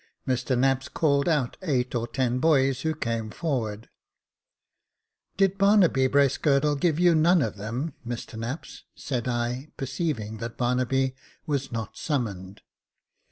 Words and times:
Mr 0.27 0.57
Knapps 0.57 0.91
called 0.91 1.27
out 1.29 1.57
eight 1.61 1.93
or 1.93 2.07
ten 2.07 2.39
boys, 2.39 2.81
who 2.81 2.95
came 2.95 3.29
forward. 3.29 3.81
40 3.83 3.83
Jacob 3.83 3.91
Faithful" 3.91 5.35
Did 5.37 5.57
Barnaby 5.59 6.07
Bracegirdle 6.07 6.79
give 6.79 6.99
you 6.99 7.13
none 7.13 7.43
of 7.43 7.57
them, 7.57 7.93
Mr 8.03 8.33
Knapps?" 8.35 8.81
said 8.95 9.27
I, 9.27 9.69
perceiving 9.77 10.37
that 10.37 10.57
Barnaby 10.57 11.13
was 11.45 11.71
not 11.71 11.97
summoned. 11.97 12.61